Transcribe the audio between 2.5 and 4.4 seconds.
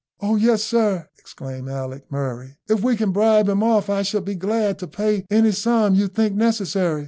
"if we can bribe him off I shall be